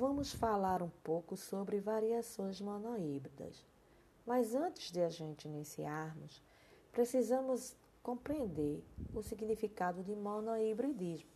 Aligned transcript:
vamos 0.00 0.32
falar 0.32 0.82
um 0.82 0.88
pouco 1.04 1.36
sobre 1.36 1.78
variações 1.78 2.58
monohíbridas. 2.58 3.66
Mas 4.26 4.54
antes 4.54 4.90
de 4.90 5.02
a 5.02 5.10
gente 5.10 5.46
iniciarmos, 5.46 6.42
precisamos 6.90 7.76
compreender 8.02 8.82
o 9.12 9.22
significado 9.22 10.02
de 10.02 10.16
monohibridismo, 10.16 11.28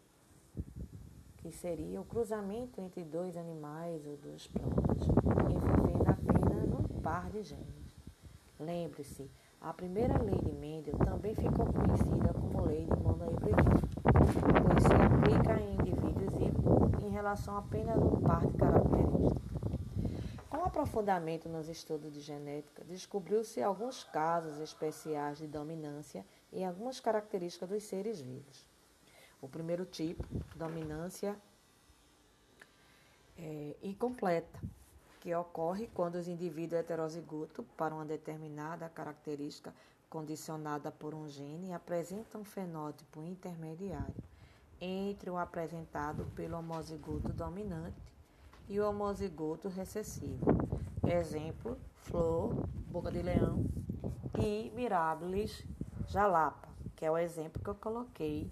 que 1.36 1.52
seria 1.52 2.00
o 2.00 2.06
cruzamento 2.06 2.80
entre 2.80 3.04
dois 3.04 3.36
animais 3.36 4.06
ou 4.06 4.16
duas 4.16 4.46
plantas, 4.46 5.02
envolvendo 5.50 6.08
apenas 6.08 6.72
um 6.72 7.00
par 7.02 7.30
de 7.30 7.42
genes. 7.42 7.92
Lembre-se, 8.58 9.30
a 9.60 9.74
primeira 9.74 10.16
lei 10.22 10.40
de 10.40 10.52
Mendel 10.52 10.96
também 11.04 11.34
ficou 11.34 11.66
conhecida 11.66 12.32
como 12.32 12.64
lei 12.64 12.86
de 12.86 12.96
monohibridismo, 12.96 13.88
pois 14.02 14.82
se 14.84 14.94
aplica 14.94 15.60
em 15.60 15.74
indivíduos 15.74 16.23
relação 17.14 17.56
apenas 17.56 17.96
a 17.96 18.26
par 18.26 18.42
de. 18.42 19.32
Com 20.50 20.58
o 20.58 20.64
aprofundamento 20.64 21.48
nos 21.48 21.68
estudos 21.68 22.12
de 22.12 22.20
genética, 22.20 22.84
descobriu-se 22.84 23.62
alguns 23.62 24.02
casos 24.02 24.58
especiais 24.58 25.38
de 25.38 25.46
dominância 25.46 26.26
em 26.52 26.66
algumas 26.66 26.98
características 26.98 27.68
dos 27.68 27.84
seres 27.84 28.20
vivos. 28.20 28.66
O 29.40 29.48
primeiro 29.48 29.84
tipo, 29.84 30.24
dominância 30.56 31.36
é, 33.38 33.76
incompleta, 33.82 34.58
que 35.20 35.32
ocorre 35.34 35.88
quando 35.94 36.16
os 36.16 36.26
indivíduos 36.26 36.80
heterozigotos 36.80 37.64
para 37.76 37.94
uma 37.94 38.04
determinada 38.04 38.88
característica 38.88 39.72
condicionada 40.10 40.90
por 40.90 41.14
um 41.14 41.28
gene 41.28 41.72
apresentam 41.72 42.40
um 42.40 42.44
fenótipo 42.44 43.22
intermediário 43.22 44.33
entre 44.84 45.30
o 45.30 45.38
apresentado 45.38 46.26
pelo 46.36 46.58
homozigoto 46.58 47.32
dominante 47.32 48.12
e 48.68 48.78
o 48.78 48.88
homozigoto 48.88 49.68
recessivo. 49.68 50.44
Exemplo: 51.02 51.78
flor, 51.94 52.66
boca 52.88 53.10
de 53.10 53.22
leão 53.22 53.64
e 54.38 54.70
mirabilis 54.74 55.64
jalapa, 56.08 56.68
que 56.94 57.06
é 57.06 57.10
o 57.10 57.16
exemplo 57.16 57.62
que 57.62 57.68
eu 57.68 57.74
coloquei 57.74 58.50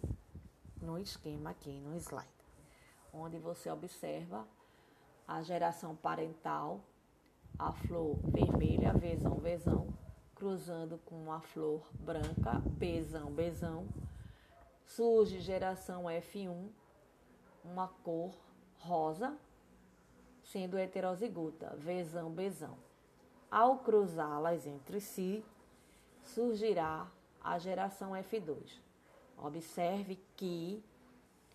no 0.80 0.98
esquema 0.98 1.50
aqui 1.50 1.78
no 1.80 1.94
slide, 1.96 2.28
onde 3.12 3.38
você 3.38 3.70
observa 3.70 4.46
a 5.28 5.42
geração 5.42 5.94
parental, 5.94 6.80
a 7.58 7.72
flor 7.72 8.18
vermelha, 8.24 8.94
vezão, 8.94 9.36
vezão, 9.36 9.86
cruzando 10.34 10.98
com 11.04 11.30
a 11.30 11.40
flor 11.40 11.86
branca, 12.00 12.58
bezão, 12.78 13.30
bezão, 13.30 13.86
surge 14.86 15.40
geração 15.40 16.04
F1, 16.04 16.68
uma 17.64 17.88
cor 17.88 18.34
rosa, 18.78 19.36
sendo 20.42 20.76
heterozigota, 20.76 21.74
vezão, 21.76 22.30
bezão. 22.30 22.76
Ao 23.50 23.78
cruzá-las 23.78 24.66
entre 24.66 25.00
si, 25.00 25.44
surgirá 26.22 27.10
a 27.42 27.58
geração 27.58 28.12
F2. 28.12 28.80
Observe 29.36 30.18
que 30.36 30.82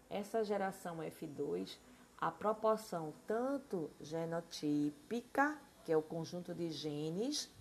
essa 0.09 0.43
geração 0.43 0.97
F2, 0.97 1.77
a 2.17 2.31
proporção 2.31 3.13
tanto 3.25 3.89
genotípica, 3.99 5.59
que 5.85 5.91
é 5.91 5.97
o 5.97 6.01
conjunto 6.01 6.53
de 6.53 6.69
genes, 6.69 7.51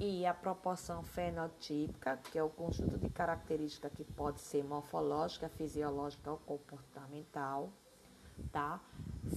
e 0.00 0.24
a 0.24 0.32
proporção 0.32 1.02
fenotípica, 1.02 2.16
que 2.16 2.38
é 2.38 2.42
o 2.42 2.48
conjunto 2.48 2.96
de 2.96 3.10
características 3.10 3.92
que 3.92 4.02
pode 4.02 4.40
ser 4.40 4.64
morfológica, 4.64 5.46
fisiológica 5.50 6.30
ou 6.30 6.38
comportamental, 6.38 7.70
tá? 8.50 8.80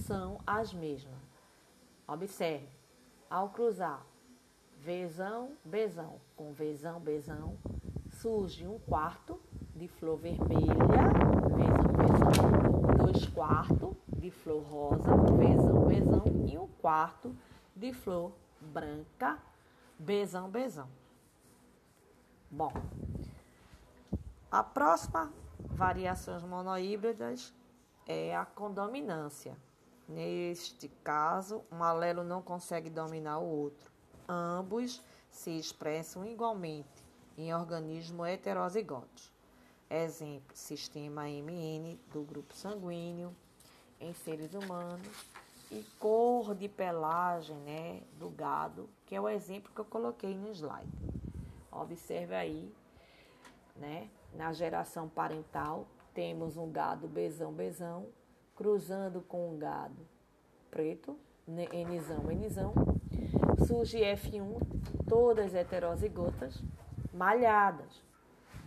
São 0.06 0.40
as 0.46 0.72
mesmas. 0.72 1.20
Observe, 2.08 2.66
ao 3.28 3.50
cruzar 3.50 4.06
vezão, 4.80 5.52
bezão 5.62 6.18
com 6.34 6.50
vezão, 6.54 6.98
bezão, 6.98 7.58
surge 8.10 8.66
um 8.66 8.78
quarto 8.78 9.38
de 9.76 9.86
flor 9.86 10.16
vermelha, 10.16 10.72
vezão, 11.58 12.32
vezão, 12.32 13.04
dois 13.04 13.26
quartos 13.26 13.94
de 14.16 14.30
flor 14.30 14.62
rosa, 14.62 15.14
vezão, 15.36 15.84
vezão, 15.86 16.24
e 16.46 16.56
um 16.56 16.68
quarto 16.80 17.36
de 17.76 17.92
flor 17.92 18.32
branca, 18.62 19.38
bezão, 19.98 20.48
bezão. 20.48 20.88
Bom, 22.50 22.72
a 24.50 24.62
próxima 24.62 25.32
variações 25.58 26.42
monohíbridas 26.42 27.52
é 28.06 28.36
a 28.36 28.44
condominância. 28.44 29.56
Neste 30.06 30.88
caso, 31.02 31.64
um 31.72 31.82
alelo 31.82 32.22
não 32.22 32.42
consegue 32.42 32.90
dominar 32.90 33.38
o 33.38 33.46
outro. 33.46 33.90
Ambos 34.28 35.02
se 35.30 35.50
expressam 35.58 36.24
igualmente 36.24 37.04
em 37.36 37.54
organismos 37.54 38.28
heterozigotos. 38.28 39.32
Exemplo, 39.90 40.56
sistema 40.56 41.24
MN 41.24 41.98
do 42.12 42.22
grupo 42.22 42.54
sanguíneo 42.54 43.34
em 44.00 44.12
seres 44.12 44.54
humanos 44.54 45.26
e 45.70 45.82
cor 45.98 46.54
de 46.54 46.68
pelagem 46.68 47.56
né, 47.58 48.02
do 48.18 48.28
gado, 48.28 48.88
que 49.06 49.14
é 49.14 49.20
o 49.20 49.28
exemplo 49.28 49.72
que 49.74 49.80
eu 49.80 49.84
coloquei 49.84 50.34
no 50.34 50.50
slide. 50.50 50.90
Observe 51.70 52.34
aí, 52.34 52.72
né, 53.76 54.08
na 54.34 54.52
geração 54.52 55.08
parental, 55.08 55.86
temos 56.12 56.56
um 56.56 56.70
gado 56.70 57.08
bezão-bezão 57.08 58.06
cruzando 58.54 59.20
com 59.22 59.50
um 59.50 59.58
gado 59.58 60.06
preto, 60.70 61.18
Nzão, 61.46 62.24
Nzão, 62.32 62.74
surge 63.66 63.98
F1, 63.98 64.56
todas 65.08 65.54
heterozigotas, 65.54 66.60
malhadas, 67.12 68.02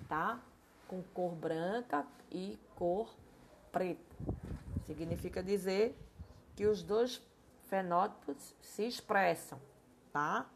tá? 0.07 0.39
Com 0.87 1.01
cor 1.13 1.33
branca 1.33 2.05
e 2.31 2.57
cor 2.75 3.13
preta. 3.71 4.15
Significa 4.85 5.43
dizer 5.43 5.97
que 6.57 6.65
os 6.65 6.81
dois 6.81 7.21
fenótipos 7.67 8.55
se 8.59 8.87
expressam, 8.87 9.59
tá? 10.11 10.47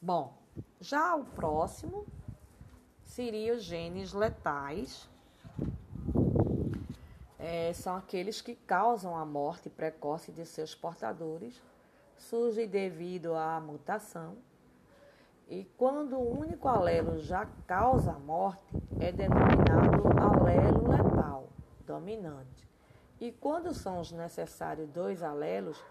Bom, 0.00 0.32
já 0.80 1.16
o 1.16 1.24
próximo 1.24 2.06
seria 3.02 3.52
os 3.52 3.64
genes 3.64 4.12
letais. 4.12 5.10
É, 7.36 7.72
são 7.72 7.96
aqueles 7.96 8.40
que 8.40 8.54
causam 8.54 9.16
a 9.16 9.24
morte 9.24 9.68
precoce 9.68 10.30
de 10.30 10.46
seus 10.46 10.72
portadores, 10.72 11.60
surgem 12.16 12.68
devido 12.68 13.34
à 13.34 13.58
mutação. 13.58 14.36
E 15.48 15.64
quando 15.76 16.16
o 16.16 16.38
único 16.38 16.68
alelo 16.68 17.18
já 17.18 17.44
causa 17.66 18.12
a 18.12 18.18
morte, 18.20 18.80
é 19.00 19.10
denominado 19.10 20.06
alelo 20.16 20.88
letal, 20.88 21.48
dominante. 21.84 22.69
E 23.20 23.30
quando 23.32 23.74
são 23.74 24.00
os 24.00 24.10
necessários 24.10 24.88
dois 24.88 25.22
alelos, 25.22 25.84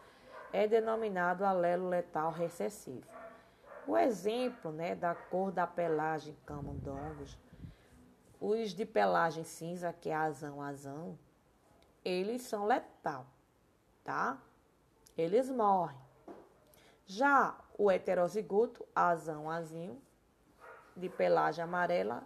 é 0.52 0.68
denominado 0.68 1.46
alelo 1.46 1.88
letal 1.88 2.32
recessivo. 2.32 3.08
O 3.86 3.96
exemplo 3.96 4.72
né, 4.72 4.96
da 4.96 5.14
cor 5.14 5.52
da 5.52 5.68
pelagem 5.68 6.36
camundongos, 6.44 7.38
os 8.42 8.72
de 8.72 8.84
pelagem 8.84 9.44
cinza, 9.44 9.94
que 9.94 10.10
é 10.10 10.16
azão, 10.16 10.60
azão, 10.60 11.20
eles 12.04 12.42
são 12.42 12.66
letal, 12.66 13.28
tá? 14.04 14.40
Eles 15.16 15.52
morrem. 15.52 15.98
Já 17.06 17.56
o 17.78 17.92
heterozigoto, 17.92 18.88
azão, 18.96 19.52
azinho, 19.52 20.02
de 20.96 21.10
pelagem 21.10 21.64
amarela, 21.64 22.24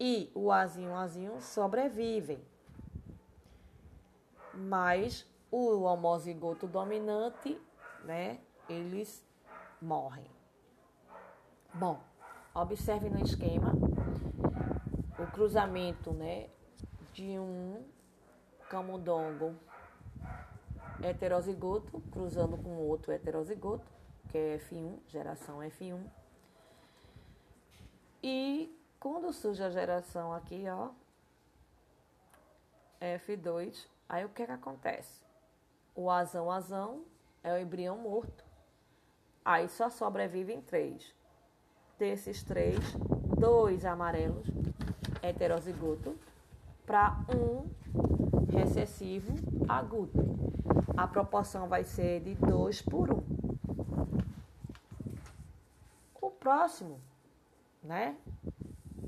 e 0.00 0.30
o 0.34 0.50
azinho, 0.50 0.94
azinho 0.94 1.40
sobrevivem 1.40 2.44
mas 4.58 5.26
o 5.50 5.82
homozigoto 5.82 6.66
dominante, 6.66 7.60
né, 8.04 8.40
eles 8.68 9.24
morrem. 9.80 10.26
Bom, 11.72 12.00
observe 12.54 13.08
no 13.08 13.22
esquema 13.22 13.72
o 15.18 15.26
cruzamento, 15.32 16.12
né, 16.12 16.48
de 17.12 17.38
um 17.38 17.84
camundongo 18.68 19.54
heterozigoto 21.02 22.00
cruzando 22.10 22.56
com 22.56 22.76
outro 22.76 23.12
heterozigoto, 23.12 23.84
que 24.28 24.36
é 24.36 24.58
F1, 24.58 24.98
geração 25.08 25.58
F1. 25.58 26.04
E 28.22 28.76
quando 28.98 29.32
surge 29.32 29.62
a 29.62 29.70
geração 29.70 30.32
aqui, 30.32 30.64
ó, 30.68 30.90
F2, 33.00 33.86
Aí 34.08 34.24
o 34.24 34.28
que, 34.30 34.42
é 34.42 34.46
que 34.46 34.52
acontece? 34.52 35.20
O 35.94 36.10
azão 36.10 36.50
azão 36.50 37.04
é 37.42 37.52
o 37.52 37.58
embrião 37.58 37.98
morto. 37.98 38.44
Aí 39.44 39.68
só 39.68 39.90
sobrevivem 39.90 40.62
três. 40.62 41.14
Desses 41.98 42.42
três, 42.42 42.78
dois 43.38 43.84
amarelos, 43.84 44.46
heterozigoto, 45.22 46.16
para 46.86 47.18
um 47.36 47.68
recessivo 48.50 49.34
agudo. 49.68 50.24
a 50.96 51.06
proporção 51.06 51.68
vai 51.68 51.84
ser 51.84 52.20
de 52.20 52.34
2 52.34 52.82
por 52.82 53.10
1. 53.10 53.14
Um. 53.14 53.22
O 56.20 56.30
próximo, 56.30 56.98
né, 57.82 58.16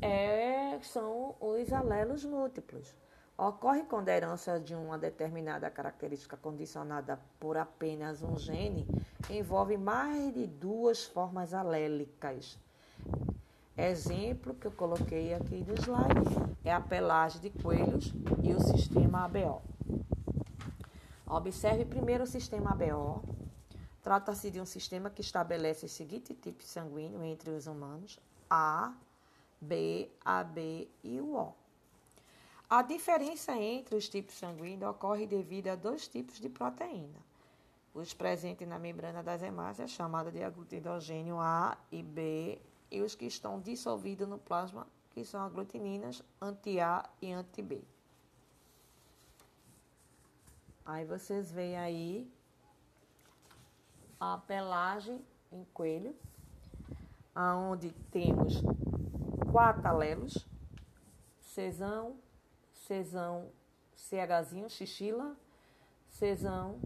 é, 0.03 0.79
são 0.82 1.35
os 1.41 1.73
alelos 1.73 2.25
múltiplos. 2.25 2.94
Ocorre 3.40 3.84
quando 3.84 4.10
a 4.10 4.12
herança 4.14 4.60
de 4.60 4.75
uma 4.75 4.98
determinada 4.98 5.70
característica 5.70 6.37
condicionada 6.37 7.19
por 7.38 7.56
apenas 7.56 8.22
um 8.22 8.37
gene 8.37 8.87
envolve 9.31 9.78
mais 9.78 10.34
de 10.34 10.46
duas 10.46 11.04
formas 11.06 11.54
alélicas. 11.54 12.58
Exemplo 13.75 14.52
que 14.52 14.66
eu 14.66 14.70
coloquei 14.70 15.32
aqui 15.32 15.64
no 15.64 15.72
slide 15.72 16.54
é 16.62 16.70
a 16.70 16.82
pelagem 16.82 17.40
de 17.40 17.48
coelhos 17.48 18.12
e 18.42 18.52
o 18.52 18.60
sistema 18.60 19.25
ABO. 19.25 19.62
Observe 21.26 21.86
primeiro 21.86 22.25
o 22.25 22.26
sistema 22.26 22.72
ABO. 22.72 23.25
Trata-se 24.02 24.50
de 24.50 24.60
um 24.60 24.66
sistema 24.66 25.08
que 25.08 25.22
estabelece 25.22 25.86
o 25.86 25.88
seguinte 25.88 26.34
tipo 26.34 26.62
sanguíneo 26.62 27.25
entre 27.25 27.48
os 27.48 27.66
humanos: 27.66 28.20
A, 28.50 28.93
B, 29.58 30.10
AB 30.26 30.90
e 31.02 31.19
o 31.22 31.34
O. 31.34 31.59
A 32.70 32.82
diferença 32.82 33.56
entre 33.56 33.96
os 33.96 34.08
tipos 34.08 34.37
sanguíneos 34.37 34.93
ocorre 34.93 35.26
devido 35.26 35.67
a 35.67 35.75
dois 35.75 36.06
tipos 36.06 36.38
de 36.38 36.49
proteína. 36.49 37.19
Os 37.93 38.14
presentes 38.14 38.69
na 38.69 38.78
membrana 38.78 39.25
das 39.25 39.43
hemácias, 39.43 39.90
chamada 39.90 40.31
de 40.31 40.40
aglutinogênio 40.40 41.40
A 41.40 41.76
e 41.90 42.00
B, 42.00 42.62
e 42.88 43.02
os 43.02 43.17
que 43.17 43.25
estão 43.25 43.58
dissolvidos 43.58 44.28
no 44.28 44.38
plasma, 44.38 44.87
que 45.11 45.25
são 45.25 45.43
aglutininas 45.43 46.22
anti-A 46.40 47.11
e 47.20 47.32
anti-B. 47.32 47.82
Aí 50.87 51.05
vocês 51.05 51.50
veem 51.50 51.76
aí 51.76 52.32
a 54.20 54.38
pelagem 54.38 55.20
em 55.50 55.64
coelho, 55.75 56.14
aonde 57.34 57.90
temos 58.12 58.62
quatro 59.50 59.88
alelos, 59.88 60.46
cesão, 61.40 62.17
cesão, 62.90 63.52
CHzinho, 63.94 64.69
xixila, 64.69 65.37
cesão, 66.08 66.81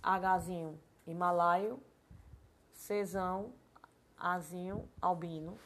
Hzinho, 0.00 0.78
himalaio, 1.04 1.82
cesão, 2.72 3.52
Azinho, 4.16 4.88
albino, 5.02 5.58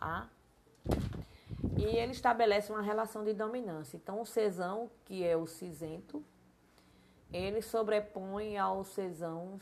tá? 0.00 0.28
E 1.76 1.84
ele 1.84 2.10
estabelece 2.10 2.72
uma 2.72 2.82
relação 2.82 3.22
de 3.22 3.32
dominância. 3.32 3.96
Então, 3.96 4.20
o 4.20 4.26
cesão, 4.26 4.90
que 5.04 5.22
é 5.22 5.36
o 5.36 5.46
cinzento, 5.46 6.24
ele 7.32 7.62
sobrepõe 7.62 8.58
ao 8.58 8.82
cesão 8.82 9.60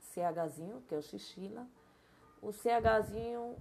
CHzinho, 0.00 0.82
que 0.88 0.94
é 0.96 0.98
o 0.98 1.02
xixila. 1.02 1.68
O 2.42 2.50
CHzinho 2.52 3.56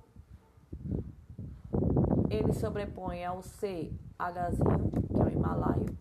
ele 2.31 2.54
sobrepõe 2.54 3.25
ao 3.25 3.42
C 3.42 3.92
Hzinho, 4.18 4.92
que 5.07 5.19
é 5.19 5.24
o 5.24 5.30
Himalaio, 5.30 5.98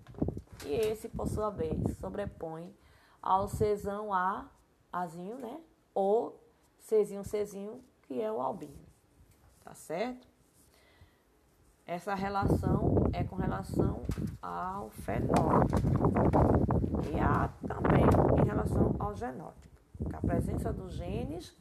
e 0.65 0.73
esse, 0.73 1.09
por 1.09 1.27
sua 1.27 1.51
vez, 1.51 1.77
sobrepõe 1.99 2.73
ao 3.21 3.49
Czão 3.49 4.15
A, 4.15 4.49
Azinho, 4.93 5.37
né? 5.37 5.61
Ou 5.93 6.41
Czinho, 6.79 7.23
Czinho, 7.25 7.83
que 8.03 8.21
é 8.21 8.31
o 8.31 8.41
albino. 8.41 8.79
Tá 9.65 9.75
certo? 9.75 10.29
Essa 11.87 12.15
relação 12.15 12.95
é 13.13 13.25
com 13.25 13.35
relação 13.35 14.03
ao 14.41 14.91
fenótipo. 14.91 15.81
E 17.13 17.19
há 17.19 17.49
também 17.67 18.05
em 18.41 18.47
relação 18.47 18.95
ao 18.99 19.15
genótipo. 19.17 19.77
A 20.13 20.21
presença 20.21 20.73
dos 20.73 20.93
genes 20.93 21.57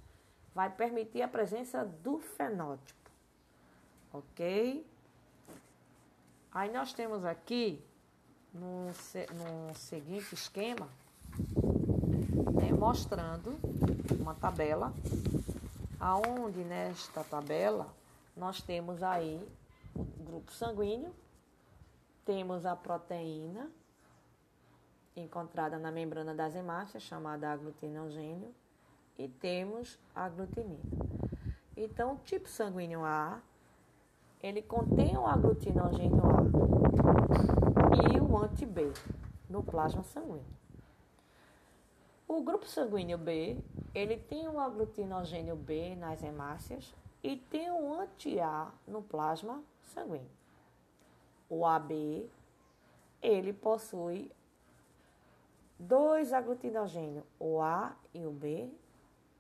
vai 0.54 0.70
permitir 0.70 1.22
a 1.22 1.28
presença 1.28 1.84
do 1.84 2.20
fenótipo. 2.20 2.99
Ok? 4.12 4.86
Aí 6.52 6.72
nós 6.72 6.94
temos 6.94 7.24
aqui, 7.24 7.84
no, 8.54 8.88
no 8.88 9.76
seguinte 9.76 10.34
esquema, 10.34 10.90
né, 12.54 12.72
mostrando 12.72 13.56
uma 14.20 14.34
tabela, 14.34 14.94
aonde 16.00 16.64
nesta 16.64 17.24
tabela 17.24 17.88
nós 18.36 18.62
temos 18.62 19.04
aí 19.04 19.40
o 19.96 20.04
grupo 20.04 20.52
sanguíneo, 20.52 21.14
temos 22.26 22.66
a 22.66 22.76
proteína 22.76 23.70
encontrada 25.16 25.78
na 25.78 25.92
membrana 25.92 26.34
das 26.34 26.56
hemácias, 26.56 27.04
chamada 27.04 27.52
aglutinogênio, 27.52 28.54
e 29.18 29.28
temos 29.28 30.00
a 30.16 30.26
aglutinina. 30.26 30.80
Então, 31.76 32.18
tipo 32.18 32.48
sanguíneo 32.48 33.04
A 33.04 33.42
ele 34.42 34.62
contém 34.62 35.18
o 35.18 35.26
aglutinogênio 35.26 36.22
A 36.26 36.40
e 38.10 38.22
o 38.22 38.38
anti-B 38.38 38.94
no 39.50 39.62
plasma 39.62 40.02
sanguíneo. 40.04 40.46
O 42.26 42.42
grupo 42.42 42.66
sanguíneo 42.66 43.18
B, 43.18 43.58
ele 43.94 44.16
tem 44.18 44.48
o 44.48 44.60
aglutinogênio 44.60 45.58
B 45.58 45.96
nas 45.96 46.24
hemácias 46.24 46.96
e 47.22 47.36
tem 47.36 47.70
o 47.70 47.94
anti-A 47.94 48.72
no 48.88 49.02
plasma 49.02 49.62
sanguíneo. 49.94 50.30
O 51.50 51.66
AB, 51.66 52.30
ele 53.22 53.52
possui 53.52 54.32
dois 55.78 56.32
aglutinogênios, 56.32 57.26
o 57.38 57.60
A 57.60 57.94
e 58.14 58.26
o 58.26 58.32
B, 58.32 58.72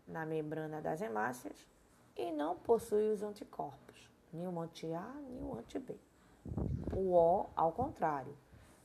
na 0.06 0.26
membrana 0.26 0.82
das 0.82 1.02
hemácias 1.02 1.56
e 2.18 2.32
não 2.32 2.58
possui 2.58 3.12
os 3.12 3.24
anticorpos 3.24 4.10
o 4.34 4.60
anti-A, 4.60 5.12
o 5.42 5.58
anti-B. 5.58 5.98
O 6.94 7.14
O, 7.14 7.50
ao 7.56 7.72
contrário, 7.72 8.36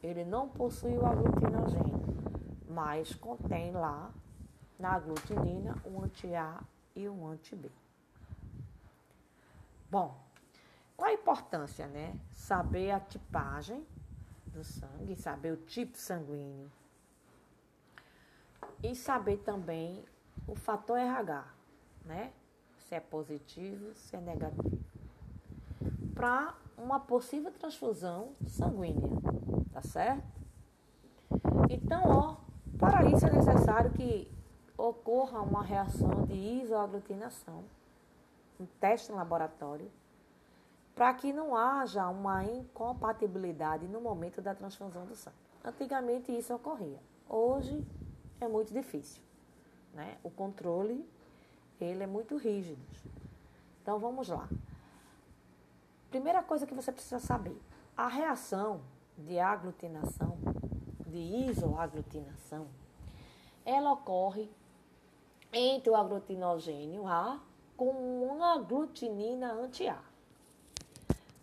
ele 0.03 0.25
não 0.25 0.49
possui 0.49 0.97
o 0.97 1.07
aglutinogênio, 1.07 2.03
mas 2.69 3.15
contém 3.15 3.73
lá 3.73 4.13
na 4.79 4.93
aglutinina 4.93 5.77
o 5.85 6.03
anti-A 6.03 6.63
e 6.95 7.09
o 7.09 7.27
anti-B. 7.27 7.71
Bom, 9.91 10.17
qual 10.97 11.11
a 11.11 11.15
importância, 11.15 11.87
né? 11.87 12.19
Saber 12.35 12.91
a 12.91 13.01
tipagem 13.01 13.87
do 14.47 14.65
sangue, 14.65 15.17
saber 15.17 15.53
o 15.53 15.57
tipo 15.57 15.97
sanguíneo 15.97 16.71
e 18.83 18.95
saber 18.95 19.39
também 19.39 20.05
o 20.47 20.55
fator 20.55 20.99
RH, 20.99 21.47
né? 22.05 22.33
Se 22.77 22.95
é 22.95 23.01
positivo, 23.01 23.95
se 23.95 24.15
é 24.15 24.21
negativo 24.21 24.74
para 26.15 26.55
uma 26.77 27.01
possível 27.01 27.51
transfusão 27.53 28.33
sanguínea, 28.47 29.11
tá 29.73 29.83
certo? 29.83 30.25
Então, 31.69 32.03
ó, 32.07 32.37
para 32.79 33.05
isso 33.05 33.27
é 33.27 33.31
necessário 33.31 33.91
que 33.93 34.31
ocorra 34.77 35.41
uma 35.41 35.63
reação 35.63 36.25
de 36.27 36.35
isoaglutinação, 36.35 37.65
um 38.61 38.67
teste 38.81 39.13
em 39.13 39.15
laboratório, 39.15 39.91
para 40.95 41.13
que 41.15 41.33
não 41.33 41.57
haja 41.57 42.09
uma 42.09 42.45
incompatibilidade 42.45 43.87
no 43.89 44.01
momento 44.01 44.41
da 44.41 44.55
transfusão 44.55 45.05
do 45.07 45.17
sangue. 45.17 45.37
Antigamente 45.65 46.37
isso 46.37 46.55
ocorria, 46.55 46.99
hoje 47.29 47.85
é 48.41 48.47
muito 48.47 48.73
difícil, 48.73 49.23
né? 49.93 50.19
O 50.23 50.31
controle 50.31 51.05
ele 51.81 52.03
é 52.03 52.07
muito 52.07 52.37
rígido. 52.37 52.81
Então 53.83 53.99
vamos 53.99 54.29
lá. 54.29 54.49
Primeira 56.15 56.45
coisa 56.45 56.65
que 56.65 56.73
você 56.73 56.93
precisa 56.93 57.19
saber: 57.19 57.61
a 57.97 58.07
reação 58.07 58.83
de 59.19 59.41
aglutinação, 59.41 60.39
de 61.05 61.19
isoaglutinação, 61.19 62.69
ela 63.67 63.91
ocorre 63.91 64.49
entre 65.53 65.91
o 65.91 65.97
aglutinogênio 65.97 67.05
A 67.09 67.41
com 67.77 67.91
uma 68.31 68.55
aglutinina 68.55 69.55
anti-A. 69.55 69.99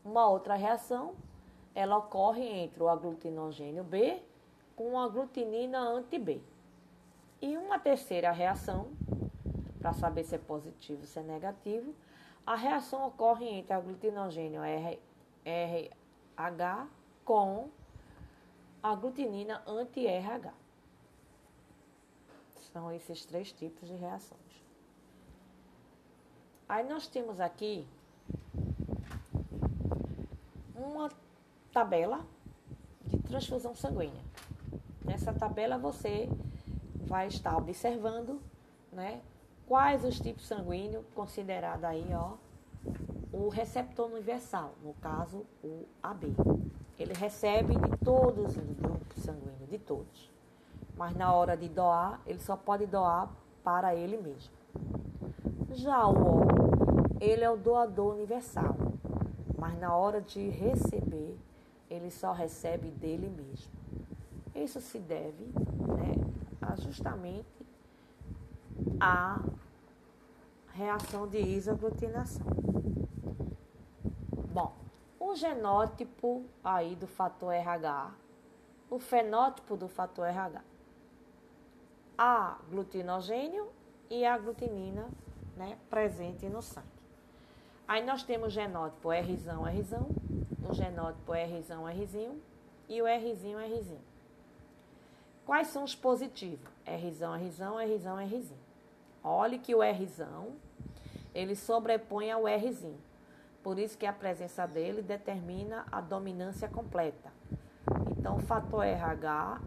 Uma 0.05 0.29
outra 0.29 0.55
reação, 0.55 1.15
ela 1.75 1.97
ocorre 1.97 2.47
entre 2.47 2.81
o 2.81 2.87
aglutinogênio 2.87 3.83
B 3.83 4.23
com 4.73 4.97
a 4.97 5.03
aglutinina 5.03 5.81
anti-B. 5.81 6.41
E 7.41 7.57
uma 7.57 7.77
terceira 7.77 8.31
reação, 8.31 8.87
para 9.79 9.91
saber 9.91 10.23
se 10.23 10.35
é 10.35 10.37
positivo 10.37 11.01
ou 11.01 11.07
se 11.07 11.19
é 11.19 11.23
negativo, 11.23 11.93
a 12.45 12.55
reação 12.55 13.07
ocorre 13.07 13.47
entre 13.47 13.73
a 13.73 13.79
glutinogênio 13.79 14.61
RH 15.45 16.87
com 17.23 17.69
a 18.81 18.95
glutinina 18.95 19.61
anti-RH. 19.67 20.53
São 22.73 22.91
esses 22.91 23.25
três 23.25 23.51
tipos 23.51 23.87
de 23.87 23.95
reações. 23.95 24.39
Aí 26.67 26.87
nós 26.87 27.07
temos 27.07 27.39
aqui 27.39 27.85
uma 30.73 31.09
tabela 31.71 32.25
de 33.05 33.19
transfusão 33.19 33.75
sanguínea. 33.75 34.23
Nessa 35.03 35.33
tabela 35.33 35.77
você 35.77 36.29
vai 37.05 37.27
estar 37.27 37.57
observando, 37.57 38.41
né? 38.91 39.21
Quais 39.71 40.03
os 40.03 40.19
tipos 40.19 40.45
sanguíneos 40.49 41.05
considerado 41.15 41.85
aí, 41.85 42.05
ó, 42.13 42.33
o 43.31 43.47
receptor 43.47 44.11
universal, 44.11 44.73
no 44.83 44.93
caso 44.95 45.45
o 45.63 45.85
AB. 46.03 46.35
Ele 46.99 47.13
recebe 47.13 47.77
de 47.77 47.97
todos 48.03 48.57
os 48.57 48.73
grupos 48.73 49.23
sanguíneos, 49.23 49.69
de 49.69 49.77
todos. 49.79 50.29
Mas 50.97 51.15
na 51.15 51.33
hora 51.33 51.55
de 51.55 51.69
doar, 51.69 52.19
ele 52.27 52.41
só 52.41 52.57
pode 52.57 52.85
doar 52.85 53.31
para 53.63 53.95
ele 53.95 54.17
mesmo. 54.17 54.51
Já 55.69 56.05
o 56.05 56.15
O, 56.15 56.41
ele 57.21 57.41
é 57.41 57.49
o 57.49 57.55
doador 57.55 58.15
universal, 58.15 58.75
mas 59.57 59.79
na 59.79 59.95
hora 59.95 60.19
de 60.19 60.49
receber, 60.49 61.39
ele 61.89 62.11
só 62.11 62.33
recebe 62.33 62.89
dele 62.89 63.29
mesmo. 63.29 63.71
Isso 64.53 64.81
se 64.81 64.99
deve 64.99 65.45
né, 65.95 66.15
a 66.61 66.75
justamente 66.75 67.60
à 68.99 69.39
reação 70.73 71.27
de 71.27 71.39
isoglutinação. 71.39 72.45
Bom, 74.53 74.73
o 75.19 75.35
genótipo 75.35 76.45
aí 76.63 76.95
do 76.95 77.07
fator 77.07 77.53
RH, 77.53 78.11
o 78.89 78.99
fenótipo 78.99 79.77
do 79.77 79.87
fator 79.87 80.25
RH, 80.27 80.61
a 82.17 82.57
glutinogênio 82.69 83.69
e 84.09 84.25
a 84.25 84.37
glutinina 84.37 85.09
né, 85.55 85.77
presente 85.89 86.47
no 86.47 86.61
sangue. 86.61 86.87
Aí 87.87 88.05
nós 88.05 88.23
temos 88.23 88.47
o 88.47 88.49
genótipo 88.51 89.09
Rzão, 89.09 89.63
Rzão, 89.63 90.09
o 90.69 90.73
genótipo 90.73 91.33
Rzão, 91.33 91.85
Rzinho 91.85 92.41
e 92.87 93.01
o 93.01 93.05
Rzinho, 93.05 93.59
Rzinho. 93.59 94.01
Quais 95.45 95.67
são 95.67 95.83
os 95.83 95.95
positivos? 95.95 96.69
Rzão, 96.85 97.37
Rzão, 97.37 97.75
Rzão, 97.77 98.15
Rzinho. 98.17 98.60
Olhe 99.23 99.59
que 99.59 99.75
o 99.75 99.81
Rzão, 99.81 100.55
ele 101.33 101.55
sobrepõe 101.55 102.31
ao 102.31 102.45
Rzinho. 102.45 102.99
Por 103.63 103.77
isso 103.77 103.97
que 103.97 104.05
a 104.05 104.13
presença 104.13 104.65
dele 104.65 105.01
determina 105.01 105.85
a 105.91 106.01
dominância 106.01 106.67
completa. 106.67 107.31
Então, 108.17 108.37
o 108.37 108.41
fator 108.41 108.83
RH, 108.83 109.61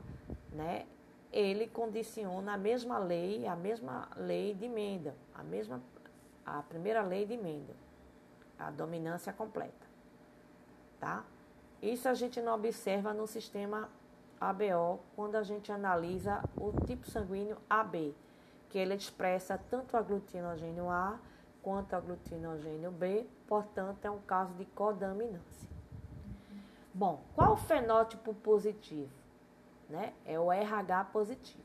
né, 0.52 0.86
ele 1.32 1.68
condiciona 1.68 2.54
a 2.54 2.56
mesma 2.56 2.98
lei, 2.98 3.46
a 3.46 3.54
mesma 3.54 4.08
lei 4.16 4.54
de 4.54 4.68
Mendel, 4.68 5.14
a 5.34 5.42
mesma 5.42 5.80
a 6.44 6.62
primeira 6.62 7.02
lei 7.02 7.24
de 7.24 7.36
Mendel, 7.36 7.76
a 8.58 8.70
dominância 8.70 9.32
completa. 9.32 9.86
Tá? 11.00 11.24
Isso 11.80 12.08
a 12.08 12.14
gente 12.14 12.40
não 12.40 12.54
observa 12.54 13.12
no 13.12 13.26
sistema 13.26 13.88
ABO 14.40 15.00
quando 15.16 15.36
a 15.36 15.42
gente 15.42 15.72
analisa 15.72 16.42
o 16.56 16.72
tipo 16.86 17.10
sanguíneo 17.10 17.56
AB, 17.68 18.14
que 18.74 18.78
ele 18.78 18.94
expressa 18.94 19.56
tanto 19.70 19.96
a 19.96 20.02
glutinogênio 20.02 20.90
A 20.90 21.16
quanto 21.62 21.94
a 21.94 22.00
glutinogênio 22.00 22.90
B, 22.90 23.24
portanto 23.46 24.04
é 24.04 24.10
um 24.10 24.18
caso 24.22 24.52
de 24.54 24.64
codominância. 24.64 25.70
Bom, 26.92 27.22
qual 27.36 27.52
o 27.52 27.56
fenótipo 27.56 28.34
positivo? 28.34 29.12
né? 29.88 30.12
É 30.26 30.40
o 30.40 30.50
RH 30.50 31.04
positivo. 31.12 31.62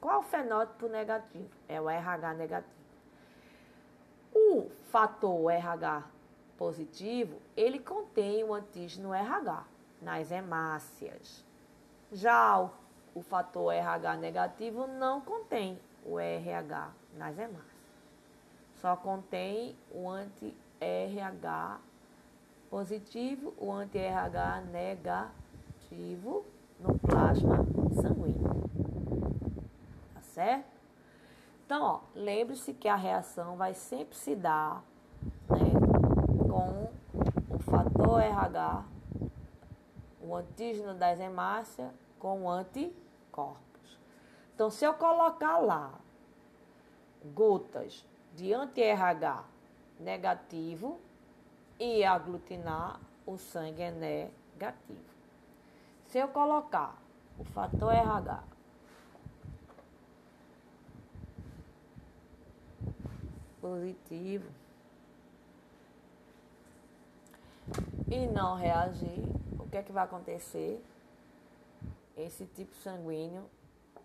Qual 0.00 0.18
o 0.18 0.22
fenótipo 0.24 0.88
negativo? 0.88 1.48
É 1.68 1.80
o 1.80 1.88
RH 1.88 2.34
negativo. 2.34 2.74
O 4.34 4.68
fator 4.90 5.52
RH 5.52 6.02
positivo, 6.58 7.40
ele 7.56 7.78
contém 7.78 8.42
o 8.42 8.52
antígeno 8.52 9.14
RH 9.14 9.64
nas 10.02 10.32
hemácias. 10.32 11.44
Já 12.10 12.58
o, 12.58 12.72
o 13.14 13.22
fator 13.22 13.72
RH 13.72 14.16
negativo 14.16 14.88
não 14.88 15.20
contém 15.20 15.78
o 16.04 16.18
RH 16.18 16.90
nas 17.16 17.38
hemácias. 17.38 17.74
Só 18.76 18.96
contém 18.96 19.76
o 19.90 20.08
anti-RH 20.08 21.80
positivo, 22.68 23.54
o 23.56 23.72
anti-RH 23.72 24.62
negativo 24.72 26.44
no 26.80 26.98
plasma 26.98 27.64
sanguíneo. 28.02 28.68
Tá 30.12 30.20
certo? 30.20 30.74
Então, 31.64 31.82
ó, 31.82 32.00
lembre-se 32.14 32.74
que 32.74 32.88
a 32.88 32.96
reação 32.96 33.56
vai 33.56 33.72
sempre 33.72 34.16
se 34.16 34.36
dar 34.36 34.84
né, 35.48 35.72
com 36.48 36.90
o 37.54 37.58
fator 37.60 38.20
RH, 38.20 38.84
o 40.20 40.36
antígeno 40.36 40.94
das 40.94 41.18
hemácias, 41.18 41.90
com 42.18 42.42
o 42.42 42.50
anticorpos. 42.50 43.73
Então, 44.54 44.70
se 44.70 44.84
eu 44.84 44.94
colocar 44.94 45.58
lá 45.58 45.98
gotas 47.34 48.06
de 48.34 48.52
anti-RH 48.52 49.44
negativo 49.98 51.00
e 51.78 52.04
aglutinar, 52.04 53.00
o 53.26 53.36
sangue 53.36 53.82
é 53.82 53.90
negativo. 53.90 55.14
Se 56.06 56.18
eu 56.18 56.28
colocar 56.28 56.96
o 57.38 57.44
fator 57.44 57.92
RH 57.92 58.44
positivo 63.60 64.48
e 68.08 68.26
não 68.26 68.54
reagir, 68.54 69.24
o 69.58 69.68
que 69.68 69.78
é 69.78 69.82
que 69.82 69.90
vai 69.90 70.04
acontecer? 70.04 70.84
Esse 72.16 72.46
tipo 72.46 72.76
sanguíneo, 72.76 73.48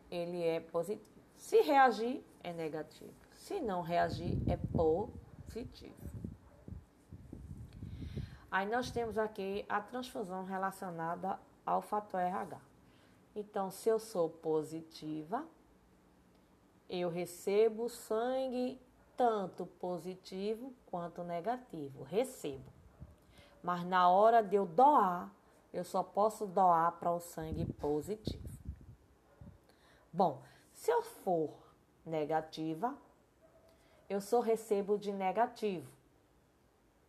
ele 0.09 0.43
é 0.43 0.59
positivo. 0.59 1.07
Se 1.35 1.61
reagir, 1.61 2.23
é 2.43 2.51
negativo. 2.51 3.13
Se 3.35 3.59
não 3.59 3.81
reagir, 3.81 4.37
é 4.49 4.57
positivo. 4.57 5.95
Aí 8.51 8.67
nós 8.67 8.89
temos 8.91 9.17
aqui 9.17 9.65
a 9.69 9.79
transfusão 9.79 10.43
relacionada 10.43 11.39
ao 11.65 11.81
fator 11.81 12.19
RH. 12.19 12.59
Então, 13.35 13.69
se 13.69 13.87
eu 13.87 13.99
sou 13.99 14.29
positiva, 14.29 15.45
eu 16.89 17.09
recebo 17.09 17.87
sangue 17.87 18.81
tanto 19.15 19.65
positivo 19.65 20.73
quanto 20.87 21.23
negativo. 21.23 22.03
Recebo. 22.03 22.73
Mas 23.61 23.85
na 23.85 24.09
hora 24.09 24.41
de 24.41 24.55
eu 24.55 24.65
doar, 24.65 25.31
eu 25.71 25.83
só 25.83 26.01
posso 26.01 26.47
doar 26.47 26.93
para 26.93 27.11
o 27.11 27.19
sangue 27.19 27.65
positivo. 27.73 28.48
Bom, 30.11 30.41
se 30.73 30.91
eu 30.91 31.01
for 31.01 31.51
negativa, 32.05 32.97
eu 34.09 34.19
só 34.19 34.39
recebo 34.39 34.97
de 34.97 35.11
negativo. 35.11 35.91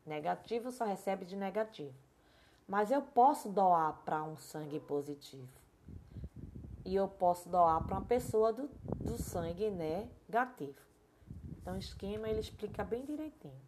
Negativo 0.05 0.71
só 0.71 0.85
recebe 0.85 1.25
de 1.25 1.37
negativo. 1.37 1.95
Mas 2.69 2.91
eu 2.91 3.03
posso 3.03 3.49
doar 3.49 3.95
para 4.05 4.23
um 4.23 4.37
sangue 4.37 4.79
positivo. 4.81 5.49
E 6.85 6.95
eu 6.95 7.09
posso 7.09 7.49
doar 7.49 7.83
para 7.85 7.99
uma 7.99 8.07
pessoa 8.07 8.53
do, 8.53 8.69
do 8.97 9.17
sangue 9.17 9.71
negativo. 9.71 10.79
Então, 11.49 11.75
o 11.75 11.79
esquema 11.79 12.29
ele 12.29 12.41
explica 12.41 12.83
bem 12.83 13.05
direitinho. 13.05 13.61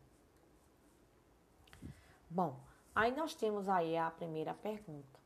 Bom, 2.29 2.59
aí 2.95 3.15
nós 3.15 3.35
temos 3.35 3.69
aí 3.69 3.97
a 3.97 4.11
primeira 4.11 4.55
pergunta, 4.55 5.21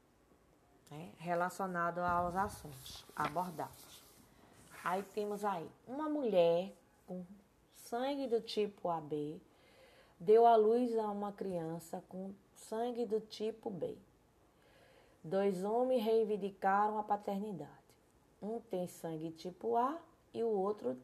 né, 0.90 1.12
relacionada 1.18 2.06
aos 2.06 2.34
assuntos 2.34 3.04
abordados. 3.14 3.95
Aí 4.88 5.02
temos 5.02 5.44
aí 5.44 5.68
uma 5.84 6.08
mulher 6.08 6.72
com 7.08 7.24
sangue 7.74 8.28
do 8.28 8.40
tipo 8.40 8.88
AB 8.88 9.40
deu 10.16 10.46
à 10.46 10.54
luz 10.54 10.96
a 10.96 11.10
uma 11.10 11.32
criança 11.32 12.04
com 12.08 12.32
sangue 12.54 13.04
do 13.04 13.20
tipo 13.20 13.68
B. 13.68 13.96
Dois 15.24 15.64
homens 15.64 16.04
reivindicaram 16.04 17.00
a 17.00 17.02
paternidade. 17.02 17.72
Um 18.40 18.60
tem 18.60 18.86
sangue 18.86 19.32
tipo 19.32 19.76
A 19.76 19.98
e 20.32 20.44
o 20.44 20.50
outro 20.50 20.96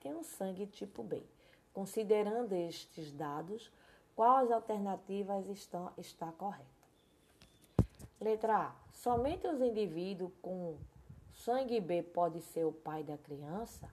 tem 0.00 0.12
um 0.12 0.24
sangue 0.24 0.66
tipo 0.66 1.04
B. 1.04 1.22
Considerando 1.72 2.52
estes 2.54 3.12
dados, 3.12 3.70
quais 4.16 4.50
alternativas 4.50 5.46
estão 5.46 5.92
está 5.96 6.32
correta? 6.32 6.66
Letra 8.20 8.56
A. 8.56 8.74
Somente 8.92 9.46
os 9.46 9.60
indivíduos 9.60 10.32
com 10.42 10.76
sangue 11.38 11.80
B 11.80 12.02
pode 12.02 12.40
ser 12.40 12.64
o 12.64 12.72
pai 12.72 13.02
da 13.04 13.16
criança? 13.16 13.88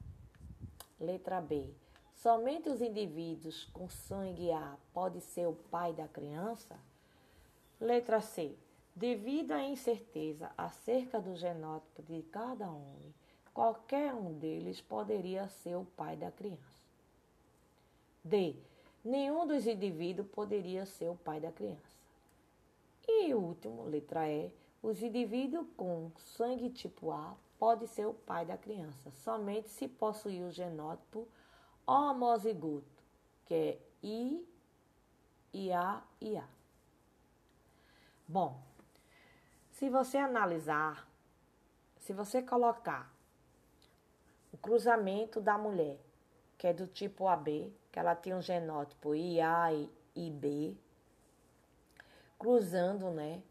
Letra 1.00 1.40
B. 1.40 1.70
Somente 2.16 2.70
os 2.70 2.82
indivíduos 2.82 3.66
com 3.66 3.88
sangue 3.88 4.52
A 4.52 4.78
pode 4.94 5.22
ser 5.22 5.48
o 5.48 5.54
pai 5.54 5.94
da 5.94 6.08
criança? 6.08 6.75
Letra 7.80 8.20
C. 8.20 8.56
Devido 8.96 9.52
à 9.52 9.62
incerteza 9.64 10.52
acerca 10.58 11.20
do 11.20 11.36
genótipo 11.36 12.02
de 12.02 12.24
cada 12.24 12.68
homem, 12.68 13.14
qualquer 13.54 14.14
um 14.14 14.34
deles 14.34 14.82
poderia 14.82 15.48
ser 15.50 15.75
o 15.75 15.86
pai 15.86 16.16
da 16.16 16.32
criança. 16.32 16.80
D. 18.24 18.56
Nenhum 19.04 19.46
dos 19.46 19.68
indivíduos 19.68 20.28
poderia 20.30 20.86
ser 20.86 21.10
o 21.10 21.16
pai 21.16 21.40
da 21.40 21.52
criança. 21.52 21.96
E 23.08 23.36
último, 23.36 23.84
letra 23.84 24.28
E. 24.28 24.52
Os 24.86 25.01
indivíduos 25.01 25.65
com 25.75 26.12
sangue 26.20 26.70
tipo 26.70 27.12
A 27.12 27.36
pode 27.58 27.88
ser 27.88 28.06
o 28.06 28.13
pai 28.13 28.46
da 28.46 28.56
criança, 28.56 29.10
somente 29.10 29.68
se 29.68 29.88
possuir 29.88 30.44
o 30.44 30.51
genótipo 30.51 31.27
homozigoto, 31.88 33.04
que 33.48 33.54
é 33.56 33.80
I, 34.04 34.48
IA 35.51 36.04
e 36.22 36.38
A. 36.38 36.48
Bom, 38.27 38.62
se 39.72 39.89
você 39.89 40.20
analisar, 40.20 41.10
se 41.98 42.13
você 42.13 42.44
colocar 42.44 43.12
o 44.54 44.58
cruzamento 44.58 45.42
da 45.42 45.58
mulher, 45.58 46.00
que 46.60 46.68
é 46.68 46.74
do 46.74 46.86
tipo 46.86 47.27
AB, 47.27 47.74
que 47.92 47.98
ela 47.98 48.13
tem 48.13 48.36
um 48.36 48.42
genótipo 48.42 49.15
IA 49.15 49.74
e 49.74 49.89
IB, 50.15 50.77
cruzando, 52.38 53.10
né, 53.10 53.42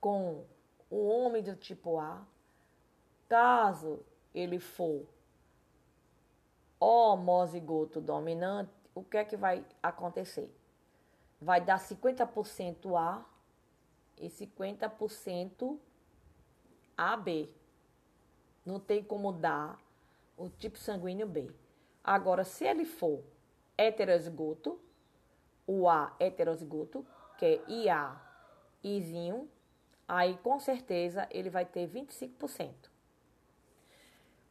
com 0.00 0.42
o 0.90 1.06
homem 1.08 1.42
do 1.42 1.56
tipo 1.56 1.98
A, 1.98 2.26
caso 3.28 4.04
ele 4.34 4.58
for 4.58 5.06
homozigoto 6.78 8.00
dominante, 8.00 8.70
o 8.94 9.02
que 9.02 9.16
é 9.16 9.24
que 9.24 9.36
vai 9.36 9.64
acontecer? 9.82 10.54
Vai 11.40 11.60
dar 11.60 11.78
50% 11.78 12.96
A 12.96 13.24
e 14.18 14.28
50% 14.28 15.78
AB. 16.96 17.50
Não 18.64 18.78
tem 18.78 19.02
como 19.02 19.32
dar 19.32 19.80
o 20.36 20.48
tipo 20.48 20.78
sanguíneo 20.78 21.26
B. 21.26 21.50
Agora, 22.02 22.44
se 22.44 22.64
ele 22.64 22.84
for 22.84 23.22
heterozigoto, 23.76 24.78
o 25.66 25.88
A 25.88 26.14
heterozigoto, 26.20 27.04
que 27.38 27.46
é 27.46 27.70
IA, 27.70 28.20
Izinho, 28.82 29.48
aí 30.06 30.38
com 30.42 30.58
certeza 30.58 31.26
ele 31.30 31.50
vai 31.50 31.64
ter 31.64 31.88
25%. 31.88 32.90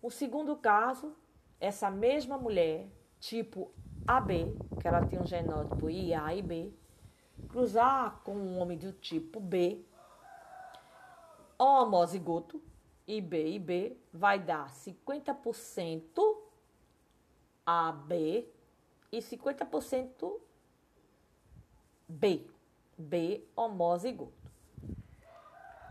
O 0.01 0.09
segundo 0.09 0.55
caso, 0.55 1.15
essa 1.59 1.89
mesma 1.89 2.37
mulher, 2.37 2.87
tipo 3.19 3.71
AB, 4.05 4.55
que 4.81 4.87
ela 4.87 5.05
tem 5.05 5.19
um 5.19 5.25
genótipo 5.25 5.89
IA 5.89 6.35
e 6.35 6.41
B, 6.41 6.73
cruzar 7.47 8.19
com 8.23 8.35
um 8.35 8.59
homem 8.59 8.77
do 8.77 8.91
tipo 8.91 9.39
B, 9.39 9.85
homozigoto, 11.57 12.61
IB 13.07 13.55
e 13.55 13.59
B, 13.59 13.97
vai 14.11 14.39
dar 14.39 14.69
50% 14.69 16.37
AB 17.65 18.47
e 19.11 19.19
50% 19.19 20.39
B, 22.09 22.45
B 22.97 23.47
homozigoto. 23.55 24.42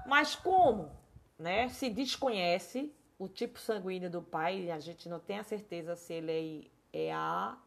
Mas 0.06 0.34
como 0.34 0.90
né, 1.38 1.68
se 1.68 1.88
desconhece 1.88 2.92
o 3.18 3.28
tipo 3.28 3.58
sanguíneo 3.58 4.10
do 4.10 4.22
pai, 4.22 4.70
a 4.70 4.78
gente 4.78 5.08
não 5.08 5.20
tem 5.20 5.38
a 5.38 5.44
certeza 5.44 5.96
se 5.96 6.14
ele 6.14 6.70
é, 6.92 7.06
é 7.06 7.12
A 7.12 7.58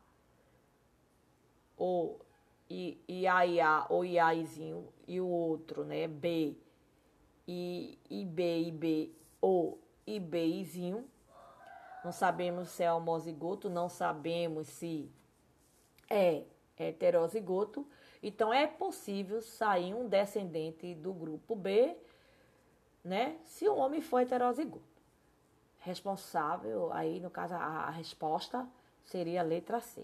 ou 1.77 2.19
IA, 2.69 3.85
ou 3.89 4.03
IAizinho, 4.03 4.87
e 5.07 5.19
o 5.21 5.27
outro, 5.27 5.83
né, 5.83 6.07
B, 6.07 6.57
I, 7.47 7.97
IB, 8.09 8.67
IB 8.67 9.15
ou 9.39 9.79
IBizinho. 10.05 11.07
Não 12.03 12.11
sabemos 12.11 12.69
se 12.69 12.83
é 12.83 12.91
homozigoto, 12.91 13.69
não 13.69 13.89
sabemos 13.89 14.67
se 14.67 15.11
é 16.09 16.43
heterozigoto. 16.77 17.87
Então, 18.21 18.53
é 18.53 18.67
possível 18.67 19.41
sair 19.41 19.93
um 19.93 20.07
descendente 20.07 20.93
do 20.95 21.13
grupo 21.13 21.55
B, 21.55 21.95
né, 23.05 23.37
se 23.45 23.69
o 23.69 23.75
homem 23.75 24.01
for 24.01 24.19
heterozigoto. 24.19 24.83
Responsável, 25.77 26.91
aí 26.91 27.19
no 27.19 27.29
caso 27.29 27.53
a, 27.53 27.59
a 27.59 27.89
resposta 27.91 28.67
seria 29.03 29.41
a 29.41 29.43
letra 29.43 29.79
C. 29.79 30.03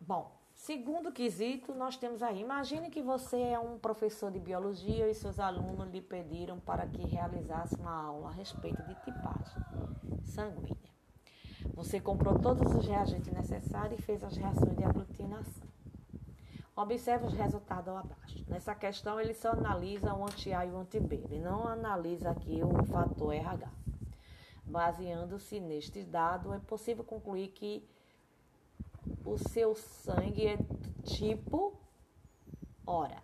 Bom, 0.00 0.32
segundo 0.52 1.12
quesito, 1.12 1.72
nós 1.72 1.96
temos 1.96 2.20
aí. 2.20 2.40
Imagine 2.40 2.90
que 2.90 3.00
você 3.00 3.40
é 3.40 3.58
um 3.60 3.78
professor 3.78 4.32
de 4.32 4.40
biologia 4.40 5.08
e 5.08 5.14
seus 5.14 5.38
alunos 5.38 5.88
lhe 5.88 6.00
pediram 6.00 6.58
para 6.58 6.84
que 6.84 7.06
realizasse 7.06 7.76
uma 7.76 8.06
aula 8.06 8.30
a 8.30 8.32
respeito 8.32 8.82
de 8.82 8.94
tipagem 8.96 9.62
sanguínea. 10.24 10.90
Você 11.74 12.00
comprou 12.00 12.36
todos 12.38 12.74
os 12.74 12.86
reagentes 12.86 13.32
necessários 13.32 14.00
e 14.00 14.02
fez 14.02 14.24
as 14.24 14.36
reações 14.36 14.76
de 14.76 14.82
aglutinação. 14.82 15.69
Observe 16.80 17.26
os 17.26 17.34
resultados 17.34 17.94
abaixo. 17.94 18.42
Nessa 18.48 18.74
questão, 18.74 19.20
ele 19.20 19.34
só 19.34 19.50
analisa 19.50 20.14
o 20.14 20.24
anti-A 20.24 20.64
e 20.64 20.70
o 20.70 20.78
anti-B. 20.78 21.16
Ele 21.24 21.38
não 21.38 21.68
analisa 21.68 22.30
aqui 22.30 22.62
o 22.62 22.82
fator 22.86 23.34
RH. 23.34 23.70
Baseando-se 24.64 25.60
neste 25.60 26.02
dado, 26.02 26.54
é 26.54 26.58
possível 26.58 27.04
concluir 27.04 27.48
que 27.48 27.86
o 29.26 29.36
seu 29.36 29.74
sangue 29.74 30.46
é 30.46 30.58
tipo 31.04 31.78
ora. 32.86 33.22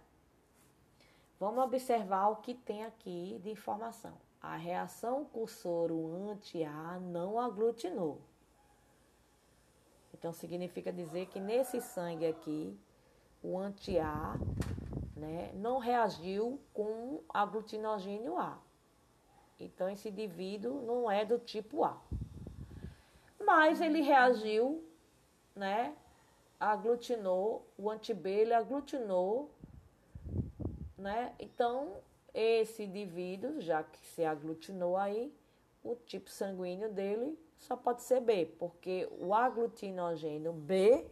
Vamos 1.40 1.64
observar 1.64 2.28
o 2.28 2.36
que 2.36 2.52
tem 2.52 2.84
aqui 2.84 3.40
de 3.42 3.50
informação. 3.50 4.12
A 4.38 4.54
reação 4.56 5.24
cursoro 5.24 6.14
anti-A 6.30 7.00
não 7.00 7.40
aglutinou. 7.40 8.20
Então 10.12 10.30
significa 10.30 10.92
dizer 10.92 11.26
que 11.28 11.40
nesse 11.40 11.80
sangue 11.80 12.26
aqui, 12.26 12.78
o 13.46 13.58
anti-A 13.58 14.36
né, 15.16 15.52
não 15.54 15.78
reagiu 15.78 16.60
com 16.72 17.20
aglutinogênio 17.28 18.36
A. 18.36 18.58
Então 19.58 19.88
esse 19.88 20.08
indivíduo 20.08 20.82
não 20.82 21.10
é 21.10 21.24
do 21.24 21.38
tipo 21.38 21.84
A. 21.84 21.96
Mas 23.38 23.80
ele 23.80 24.00
reagiu 24.00 24.84
né, 25.56 25.96
aglutinou, 26.60 27.66
o 27.78 27.90
anti-B 27.90 28.30
ele 28.30 28.52
aglutinou, 28.52 29.50
né? 30.98 31.34
Então, 31.38 31.96
esse 32.34 32.84
indivíduo, 32.84 33.60
já 33.60 33.82
que 33.82 33.98
se 34.06 34.24
aglutinou 34.24 34.96
aí, 34.96 35.32
o 35.82 35.94
tipo 35.94 36.28
sanguíneo 36.28 36.92
dele 36.92 37.38
só 37.56 37.76
pode 37.76 38.02
ser 38.02 38.20
B, 38.20 38.46
porque 38.58 39.08
o 39.18 39.32
aglutinogênio 39.32 40.52
B 40.52 41.06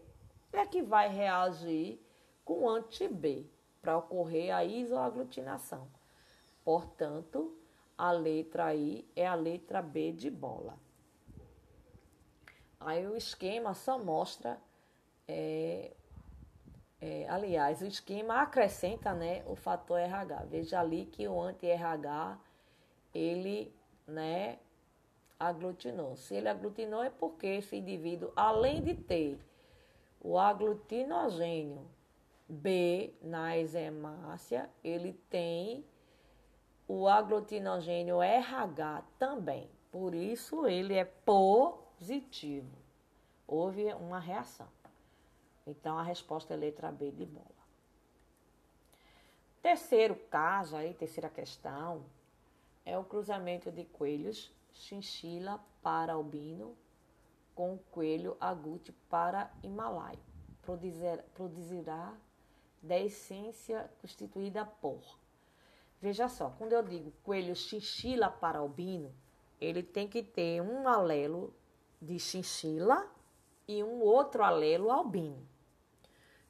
é 0.52 0.66
que 0.66 0.82
vai 0.82 1.08
reagir 1.08 2.03
com 2.44 2.68
anti-B 2.68 3.46
para 3.80 3.96
ocorrer 3.96 4.54
a 4.54 4.64
isoaglutinação. 4.64 5.88
Portanto, 6.64 7.56
a 7.96 8.10
letra 8.10 8.74
I 8.74 9.06
é 9.14 9.26
a 9.26 9.34
letra 9.34 9.80
B 9.82 10.12
de 10.12 10.30
bola. 10.30 10.78
Aí 12.80 13.06
o 13.06 13.16
esquema 13.16 13.72
só 13.74 13.98
mostra, 13.98 14.58
é, 15.26 15.92
é, 17.00 17.26
aliás, 17.28 17.80
o 17.80 17.86
esquema 17.86 18.42
acrescenta 18.42 19.14
né, 19.14 19.42
o 19.46 19.54
fator 19.54 19.98
RH. 19.98 20.44
Veja 20.46 20.80
ali 20.80 21.06
que 21.06 21.26
o 21.28 21.40
anti-RH, 21.40 22.38
ele 23.14 23.74
né, 24.06 24.58
aglutinou. 25.38 26.16
Se 26.16 26.34
ele 26.34 26.48
aglutinou 26.48 27.02
é 27.02 27.10
porque 27.10 27.46
esse 27.46 27.76
indivíduo, 27.76 28.32
além 28.34 28.82
de 28.82 28.94
ter 28.94 29.38
o 30.20 30.38
aglutinogênio 30.38 31.93
B 32.48 33.14
na 33.22 33.56
hemácia, 33.56 34.70
ele 34.82 35.14
tem 35.30 35.84
o 36.86 37.08
aglutinogênio 37.08 38.20
RH 38.20 39.02
também. 39.18 39.70
Por 39.90 40.14
isso 40.14 40.66
ele 40.66 40.94
é 40.94 41.04
positivo. 41.04 42.76
Houve 43.46 43.92
uma 43.94 44.18
reação. 44.18 44.68
Então 45.66 45.98
a 45.98 46.02
resposta 46.02 46.52
é 46.54 46.56
letra 46.56 46.92
B 46.92 47.10
de 47.10 47.24
bola. 47.24 47.46
Terceiro 49.62 50.14
caso, 50.30 50.76
aí, 50.76 50.92
terceira 50.92 51.30
questão, 51.30 52.04
é 52.84 52.98
o 52.98 53.04
cruzamento 53.04 53.72
de 53.72 53.84
coelhos 53.86 54.52
chinchila 54.74 55.58
para 55.82 56.12
albino 56.12 56.76
com 57.54 57.78
coelho 57.90 58.36
agute 58.38 58.92
para 59.08 59.50
himalaio. 59.62 60.18
Produzirá 60.60 62.14
da 62.84 62.98
essência 62.98 63.90
constituída 64.00 64.64
por. 64.64 65.02
Veja 66.00 66.28
só, 66.28 66.50
quando 66.50 66.72
eu 66.72 66.82
digo 66.82 67.12
coelho 67.22 67.56
chinchila 67.56 68.28
para 68.28 68.58
albino, 68.58 69.12
ele 69.60 69.82
tem 69.82 70.06
que 70.06 70.22
ter 70.22 70.60
um 70.60 70.86
alelo 70.86 71.54
de 72.00 72.18
chinchila 72.18 73.10
e 73.66 73.82
um 73.82 74.02
outro 74.02 74.42
alelo 74.44 74.90
albino. 74.90 75.48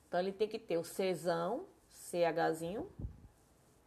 Então 0.09 0.19
ele 0.19 0.33
tem 0.33 0.49
que 0.49 0.59
ter 0.59 0.77
o 0.77 0.83
Czão, 0.83 1.67
CHzinho, 1.93 2.91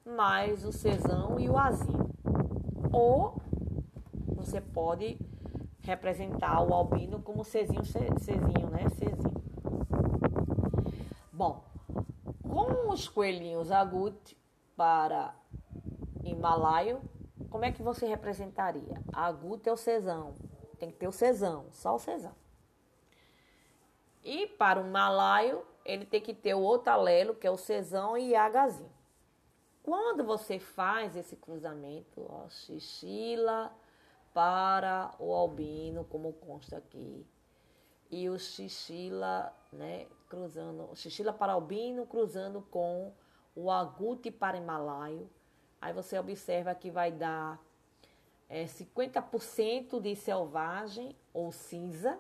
mais 0.06 0.64
o 0.64 0.72
Czão 0.72 1.38
e 1.38 1.50
o 1.50 1.58
Azinho. 1.58 2.10
Ou 2.94 3.42
você 4.28 4.62
pode 4.62 5.20
representar 5.82 6.62
o 6.64 6.74
albino 6.74 7.22
como 7.22 7.44
Czinho, 7.44 7.84
Czinho, 7.84 8.70
né? 8.70 8.90
Czinho. 8.96 9.38
Bom, 11.34 11.67
os 12.98 13.08
coelhinhos 13.08 13.72
agute, 13.72 14.36
para 14.76 15.36
himalaio, 16.24 17.00
como 17.50 17.64
é 17.64 17.72
que 17.72 17.82
você 17.82 18.08
representaria? 18.08 19.02
Agudo 19.14 19.70
é 19.70 19.72
o 19.72 19.78
cesão. 19.78 20.36
Tem 20.80 20.90
que 20.90 20.98
ter 20.98 21.08
o 21.08 21.12
cesão, 21.12 21.68
só 21.72 21.96
o 21.96 22.00
cesão. 22.00 22.36
E 24.24 24.48
para 24.48 24.80
o 24.80 24.84
malaio, 24.84 25.64
ele 25.86 26.06
tem 26.06 26.22
que 26.22 26.34
ter 26.34 26.54
o 26.54 26.60
outro 26.60 26.92
alelo, 26.92 27.36
que 27.36 27.48
é 27.48 27.52
o 27.52 27.58
cesão 27.58 28.18
e 28.18 28.34
Hzinho. 28.36 28.92
Quando 29.84 30.24
você 30.24 30.60
faz 30.60 31.16
esse 31.16 31.36
cruzamento, 31.36 32.26
ó, 32.28 32.50
xixila 32.50 33.72
para 34.34 35.16
o 35.18 35.34
albino, 35.34 36.04
como 36.04 36.34
consta 36.34 36.78
aqui, 36.78 37.26
e 38.12 38.30
o 38.30 38.38
xixila, 38.38 39.56
né, 39.72 40.08
cruzando, 40.28 40.96
xixila 40.96 41.34
para 41.34 41.54
albino 41.54 42.06
cruzando 42.06 42.62
com 42.70 43.14
o 43.56 43.72
agute 43.72 44.30
para 44.30 44.58
himalaio. 44.58 45.30
Aí 45.82 45.94
você 45.94 46.18
observa 46.18 46.74
que 46.76 46.92
vai 46.92 47.12
dar 47.12 47.60
é, 48.50 48.66
50% 48.66 50.00
de 50.02 50.16
selvagem 50.16 51.16
ou 51.34 51.52
cinza, 51.52 52.20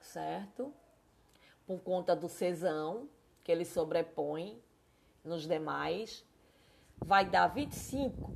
certo? 0.00 0.72
Por 1.66 1.80
conta 1.80 2.14
do 2.14 2.28
cesão 2.28 3.08
que 3.42 3.50
ele 3.52 3.64
sobrepõe 3.64 4.60
nos 5.24 5.46
demais, 5.46 6.24
vai 7.04 7.28
dar 7.28 7.48
25 7.48 8.32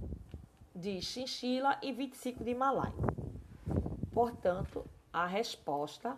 de 0.75 1.01
chinchila 1.01 1.79
e 1.83 1.92
25 1.92 2.44
de 2.44 2.55
malai. 2.55 2.92
Portanto, 4.12 4.85
a 5.12 5.27
resposta 5.27 6.16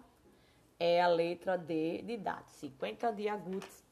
é 0.84 1.00
a 1.00 1.06
letra 1.06 1.56
D 1.56 2.02
de 2.02 2.16
dado. 2.16 2.48
50 2.48 3.12
de 3.12 3.28
agudos, 3.28 3.84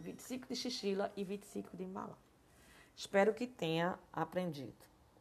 25 0.00 0.48
de 0.48 0.56
chinchila 0.56 1.12
e 1.16 1.22
25 1.22 1.76
de 1.76 1.86
malai. 1.86 2.16
Espero 2.96 3.32
que 3.32 3.46
tenha 3.46 3.96
aprendido. 4.12 4.74